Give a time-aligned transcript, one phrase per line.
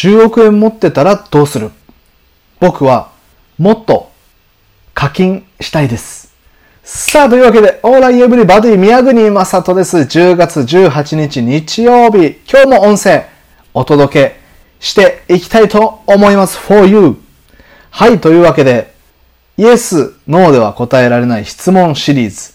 [0.00, 1.70] 10億円持ってたらどうする？
[2.58, 3.10] 僕は
[3.58, 4.10] もっと
[4.94, 6.32] 課金したいです。
[6.82, 9.98] さあ、というわけで、オーライエブリバディ宮国正人です。
[9.98, 13.26] 10月18日日曜日、今日も音声
[13.74, 14.40] お届け
[14.80, 16.56] していきたいと思います。
[16.56, 17.18] for you.
[17.90, 18.94] はい、というわけで、
[19.58, 22.54] イエス、ノーでは答えられない質問シリーズ。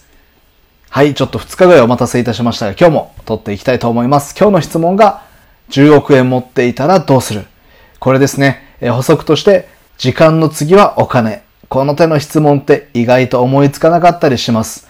[0.90, 4.34] はい、ちょっと2日ぐらいお待たせいたしましたが、今日も撮っていきたいと思います。
[4.36, 5.22] 今日の質問が、
[5.70, 7.44] 10億円持っていたらどうする？
[7.98, 8.62] これですね。
[8.80, 9.68] 補足として、
[9.98, 11.42] 時間の次はお金。
[11.68, 14.88] この手の質問って意外と思いつかなかったりします。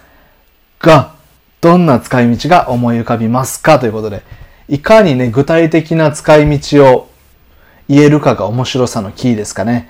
[0.78, 1.14] が、
[1.60, 3.78] どんな使い道が思い浮かびますか？
[3.78, 4.22] ということで、
[4.68, 7.08] いかにね、具体的な使い道を
[7.88, 9.88] 言えるかが面白さのキーですかね。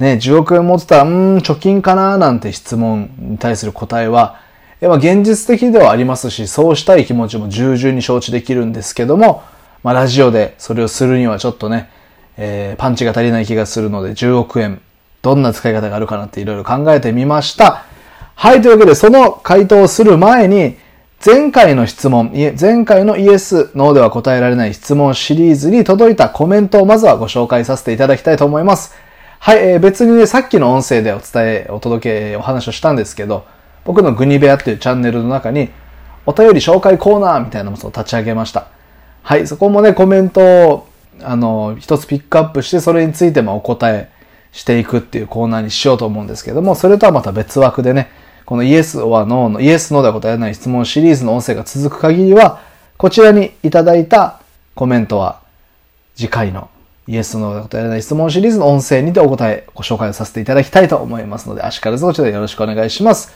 [0.00, 4.40] ね、10億円持ってたら、うん、貯金かななんて質問に対する答えは、
[4.80, 9.44] やっぱ現実的ではありますし、そうしたい気持ちも重々に承知できるんですけども、
[9.84, 11.90] まあラジオでそれをするにはちょっとね、
[12.36, 14.80] えー、パンチが足りない気がするので、10億円、
[15.22, 17.84] どんな使い方があるかなっていろいろ考えてみました。
[18.34, 20.76] はい、というわけで、その回答をする前に、
[21.24, 28.94] 前回の質問、前回のイエス、ノーでは答えられない質問シリーズに届いたコメントをまずはご紹介させていただきたいと思います。
[29.38, 33.44] はい、えー、別にね、さっきの音声でお伝え、お届け、お話をしたんですけど、
[33.84, 35.68] 僕のグニベアっていうチャンネルの中に、
[36.24, 38.68] お便り紹介コーナーみたいなものを立ち上げました。
[39.24, 40.88] はい、そこもね、コメントを、
[41.22, 44.10] あの、一つピックアップして、それについてもお答え
[44.52, 48.10] していくっていうコーナーにしようと思うんですけども、それとはまた別枠でね、
[48.44, 52.60] このイエスはノーの、イエスノーでは答えない質問シリーズの音声が続く限りは、
[52.98, 54.40] こちらにいただいた
[54.74, 55.40] コメントは、
[56.14, 56.68] 次回の
[57.08, 63.32] イエスの答えない質問シリーズの音声にてお答え、ご紹介をさせていただきたいと思いますので、足からずこちらよろしくお願いします。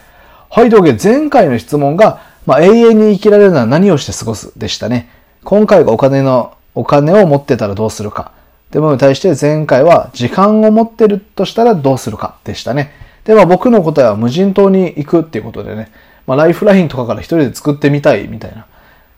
[0.51, 5.09] はい、というわけで前回の質問が、まあ、永遠に生きられるなら何をして過ごすでしたね。
[5.45, 8.33] 今回がお金の、お金を持ってたらどうするか。
[8.71, 12.93] でもに対して前回は時間を持ってるとしたらどうするかでしたね。
[13.25, 15.91] で、まあ僕の答えは無人島に行くっていうことでね、
[16.27, 18.67] まあライフラインとかから一人で作ってみたいみたいな。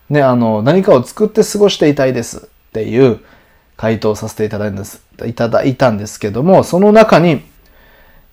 [0.08, 2.40] ね、あの、何かを作って過ごしていたいですっ
[2.72, 3.20] ていう
[3.76, 7.42] 回答をさせていただいたんです、いただいたんですけども、その中に、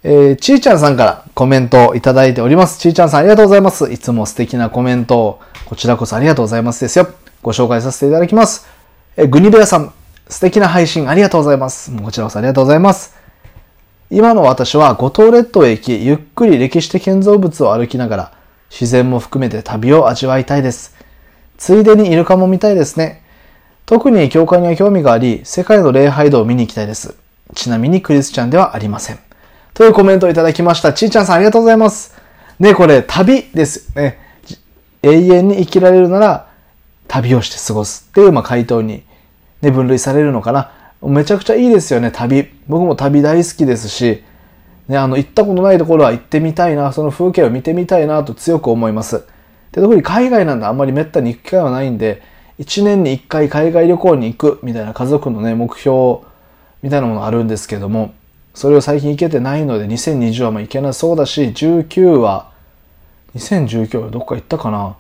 [0.04, 2.80] えー、ちーちゃんさんからコメントをいただいております。
[2.80, 3.92] ちーちゃんさんありがとうございます。
[3.92, 7.08] いつも素敵なコメントを、こちらこそありがとうございますですよ。
[7.48, 8.68] ご紹介させていただきます。
[9.16, 9.94] え、グニベアさん、
[10.28, 11.96] 素敵な配信ありがとうございます。
[11.96, 13.16] こちらこそありがとうございます。
[14.12, 18.32] 今の私は五島列島へ行き、ゆっくり歴史的建造物を歩きながら、
[18.70, 20.94] 自然も含めて旅を味わいたいです。
[21.58, 23.24] ついでにイルカも見たいですね。
[23.86, 27.16] 特に教会には興味があり、世界の礼拝堂を見に行きたいです。
[27.56, 29.20] ちなみにクリスチャンではありません。
[29.74, 30.92] というコメントをいただきました。
[30.92, 32.14] ちーちゃんさんありがとうございます。
[32.60, 34.20] ね、これ旅ですね。
[35.02, 36.47] 永遠に生きられるなら
[37.08, 39.04] 旅をして過ごすっていう、まあ、回答に、
[39.62, 40.72] ね、分類されるのかな。
[41.02, 42.48] めちゃくちゃいいですよね、旅。
[42.68, 44.24] 僕も旅大好きですし、
[44.88, 49.24] ね、あの、行ったことないところは行ってみたいな、その風景を見てみたいなと強く思います。
[49.72, 52.22] で、特に海外なんであんまり滅多に行く機会はないんで、
[52.60, 56.20] 1年に1回海外旅行に行くみたいな家族のね、目標
[56.82, 58.14] みたいなものあるんですけども、
[58.54, 62.52] それを最近行けてないので、2020はもう行けなそうだし、19は、
[63.36, 64.96] 2019はどっか行ったかな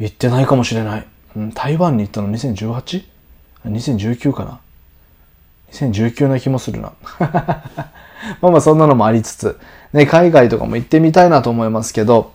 [0.00, 1.06] 行ってないかもしれない。
[1.36, 4.58] うん、台湾に行ったの 2018?2019 かな
[5.72, 6.92] ?2019 な気もするな。
[8.42, 9.58] まあまあそんなのもありつつ、
[9.92, 12.32] ね、海外とかも行ってみたいなと思いますけど、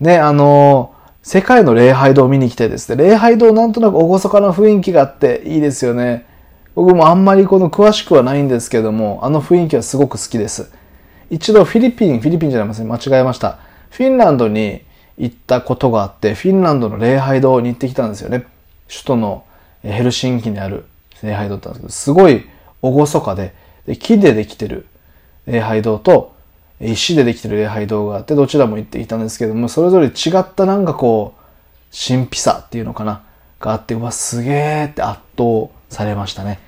[0.00, 0.96] ね、あのー
[1.26, 6.24] 世界の礼拝堂を見に来てですね、礼拝堂なんとなく厳かな雰囲気があっていいですよね。
[6.76, 10.70] 僕もあんまりこの詳しくはないんですけども、あの雰囲気はすごく好きです。
[11.28, 13.58] 一度フィリピン、フィリピンじゃないますね、間違えました。
[13.90, 14.82] フィンランドに
[15.18, 18.46] 行ったことがあって、フィンランドの礼拝堂に行ってきたんですよね。
[18.88, 19.44] 首都の
[19.82, 20.84] ヘルシンキにある
[21.22, 22.44] 礼拝堂だったんですけど、すごい
[22.82, 23.54] 厳かで、
[23.86, 24.86] で木でできてる
[25.46, 26.34] 礼拝堂と、
[26.80, 31.40] 石でできてる礼拝堂があって、どちらも行っていたんですけども、それぞれ違ったなんかこう、
[31.90, 33.22] 神秘さっていうのかな、
[33.60, 36.58] があって、うわ、すげーって圧倒されましたね。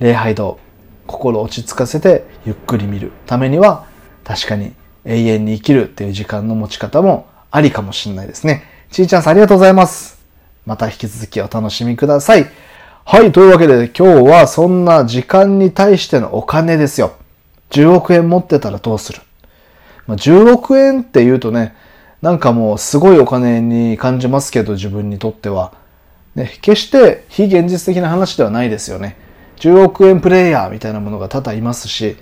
[0.00, 0.58] 礼拝堂、
[1.06, 3.86] 心落ち着かせてゆっくり見るためには、
[4.24, 4.72] 確かに
[5.04, 8.64] 永遠に生きるっていう時間の持ち方もありかもしれないですね。
[8.90, 10.18] ちーちゃんさんありがとうございます。
[10.66, 12.50] また引き続きお楽しみください。
[13.04, 17.12] はい、というわけで今日はそんな時間に対してのお金ですよ。
[17.70, 19.20] 10億円持ってたらどうする？
[20.08, 21.76] まあ、10億円って言うとね、
[22.22, 25.74] なんかもうすごいお金に感じますけど、自分にとっては。
[26.34, 29.16] ね、決して非現実的な話ではないですよね。
[29.58, 32.16] 10億円プレイヤーみたいなものが多々いますし、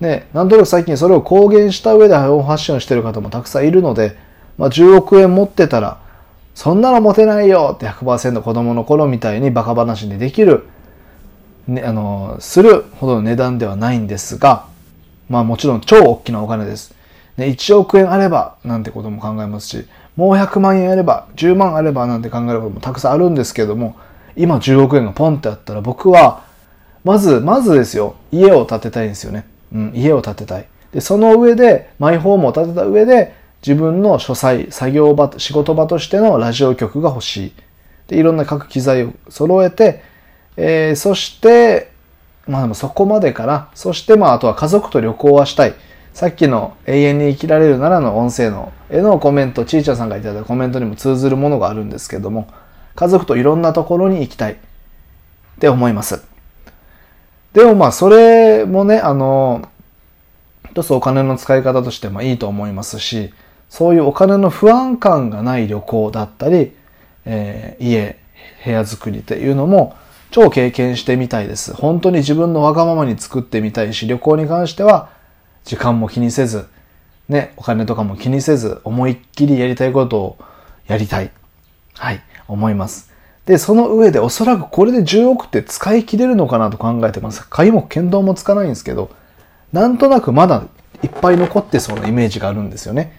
[0.00, 4.16] ね、なんとなく最近それを公言した上でファッションしてる方もたくさんいるので、
[4.58, 5.98] まあ、10億円持ってたら、
[6.54, 10.66] そんなの持てないよって100%子供の頃みたいにバカ話にできる
[11.68, 14.66] ね、あの、するほどの値段ではないんですが、
[15.28, 16.94] まあもちろん超大きなお金です。
[17.36, 23.96] ね、1億円あればなんてことも考えますし、もう100万円あれば、10万あればなんて考えることもたくさんあるんですけれども、
[24.34, 26.42] 今10億円がポンってあったら僕は、
[27.04, 29.46] まず、まずですよ、家を建てたいんですよね。
[29.72, 30.66] うん、家を建てたい。
[30.92, 33.34] で、その上で、マイホームを建てた上で、
[33.66, 37.52] 自分の書斎、作業場、仕事場としてのラジオ局が欲しい。
[38.08, 40.02] で、いろんな各機材を揃えて、
[40.56, 41.90] えー、そして、
[42.46, 43.70] まあでもそこまでかな。
[43.74, 45.74] そしてまああとは家族と旅行はしたい。
[46.14, 52.48] さっきの永遠に生きられるならの音声の絵のコメント、ちーちゃんさんがいただいたコメントにも通ずるものがあるんですけども、
[52.96, 54.56] 家族といろんなところに行きたいっ
[55.60, 56.24] て思います。
[57.52, 59.68] でもまあそれもね、あの、
[60.70, 63.32] 一つお金の使い方としてもいいと思いますし、
[63.68, 66.72] そういうお金の不安感がない旅行だったり、
[67.24, 68.18] えー、家、
[68.64, 69.96] 部屋作りっていうのも
[70.30, 71.74] 超経験してみたいです。
[71.74, 75.10] 本当に自分のわがままに作ってみたいし、旅行に関しては
[75.64, 76.66] 時間も気にせず、
[77.28, 80.38] ね、お金とかも気にせず、思いっきりやりたいことを
[80.86, 81.30] やりたい。
[81.94, 83.12] はい、思います。
[83.44, 87.46] で、その上でおそらくこれで10億って使い切れるのかなと考えてます。
[87.48, 89.10] 買いも剣道もつかないんですけど、
[89.72, 90.64] なんとなくまだ
[91.02, 93.12] いっぱい残ってそうなイメージがあるんですよね。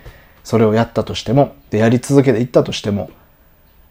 [0.50, 3.12] それをやったとしても、で、やり続けていったとしても。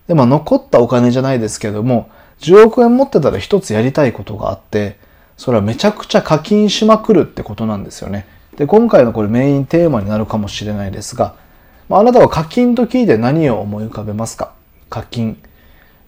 [0.09, 2.11] で、まあ残ったお金じゃないですけども、
[2.41, 4.97] 10億円持ってたら一つやりたいことがあって、
[5.37, 8.27] それはめちゃくちゃ課金しまくるってことなんですよね。
[8.57, 11.37] で、今回のこれメインテーマになるかもしれないですが、
[11.89, 14.53] まあ、あなたは課金と聞いて何を思い浮かべますか？
[14.91, 15.41] 課金。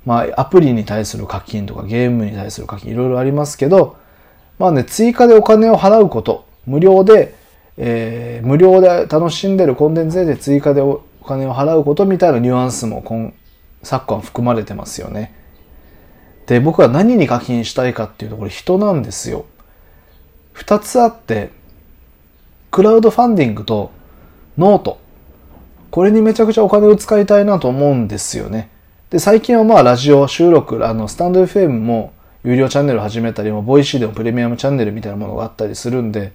[0.05, 3.99] まあ、アプリに対する課金とかゲームに対する課金いろいろありますけど、
[4.59, 7.39] まあね、追加でお金を払うこと、無料で、
[7.83, 13.33] えー、無料で楽しんでるコンテンツで追加でお金を払うことみたいなニュアンスも今
[13.83, 15.35] 昨今含まれてますよね。
[16.47, 19.47] で、僕は何に課金したいかっていうと、これ人なんですよ。
[20.53, 21.53] 二つあって、
[22.71, 23.91] クラウドファンディングと
[24.59, 24.99] note。
[25.91, 28.69] これにめちゃくちゃお金を使いたいなと思うんですよね。
[29.09, 32.13] で、最近はまあラジオ収録、あの、 stand.fm も
[32.45, 36.35] 有料チャンネル始めたり、 Voicy でもプレミアムチャンネルみたいなものがあったりするんで、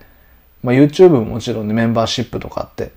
[0.65, 2.91] まあ YouTube ももちろんね、メンバーシップとかって、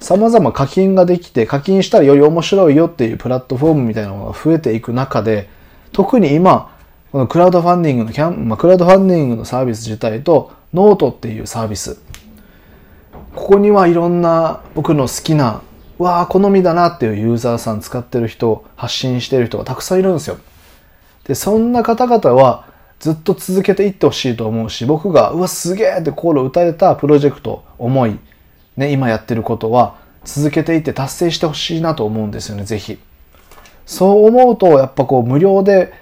[0.00, 5.48] 様々課金ができて、課金したらより面白いよっていうプラットフォームみたいなのが増えていく中で、
[5.92, 6.70] 特に今、
[7.10, 11.98] このクラウドファンディングのキャン、まあ、クラウドファンディングのサービス自体と、ノートっていうサービス。
[13.34, 15.62] ここにはいろんな僕の好きな、
[15.98, 20.38] わあ、好みだなっていうユーザーさん使ってる人、発信してる人がたくさんいるんですよ。
[21.24, 22.67] で、そんな方々は
[23.00, 28.18] ずっと続けていってほしいと思うし、僕が、うわ、すげえって心打たれたプロジェクト、思い、
[28.76, 32.98] ね、今やってることは続けていって達成してほしいなと思うんですよね、ぜひ。
[33.86, 35.92] そう思うと、やっぱこう無料で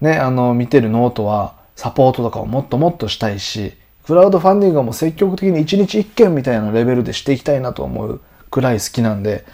[0.00, 8.20] ね、あの、見てるノートはサポートとかをもっともっとしたいし、クラウドファンディングも積極的に1日1件みたいなレベルでしていきたいなと思う
[8.50, 9.44] くらい好きなんで、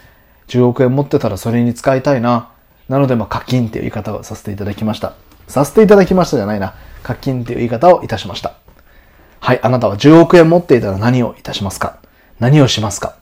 [0.49, 2.51] 10億円持ってたらそれに使いたいな。
[2.89, 5.15] なので、まあ、課金っていう言い方をさせていただきました。
[5.47, 6.75] させていただきましたじゃないな。
[7.03, 8.55] 課金っていう言い方をいたしました。
[9.41, 11.99] はい、あなたは10億円持っていたら何をいたしますか？
[12.41, 13.17] 何をしますか？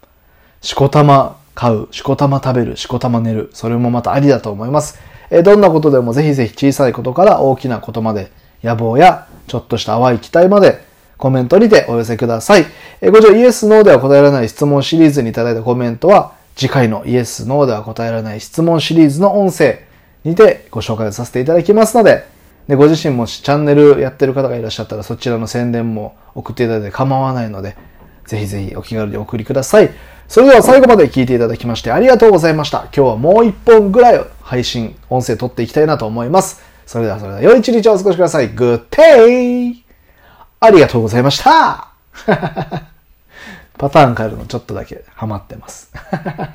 [0.62, 3.50] しこたま買う、しこたま食べる、しこたま寝る。
[3.52, 4.99] それもまたありだと思います。
[5.31, 8.31] えどんなことでもぜひぜひ小さいことから大きなことまで、
[8.62, 10.84] 野望やちょっとした淡い期待まで
[11.19, 12.66] コメントにてお寄せください。
[13.00, 19.80] えご上イエス、ノーでは答えられない質問シリーズにいただいたコメントは次回のイエス、ノーでは答えられない質問シリーズの音声
[20.25, 22.25] にてご紹介させていただきますので、
[22.68, 27.76] でご自身もチャンネルやってる方がいらっしゃったらそちらの宣伝も送っていただいて構わないので、
[28.25, 29.90] ぜひぜひお気軽にお送りください。
[30.28, 32.80] それでは最後まで聞いていただきましてありがとうございました。
[32.85, 36.61] 今日はもう一本ぐらい配信、音声撮っていきたいなと思います。
[36.87, 38.50] それではそれでは良い一日をお過ごしください。
[38.50, 39.75] Good day!
[40.58, 41.88] ありがとうございました
[43.78, 45.92] パターン変えるのちょっとだけハマってます。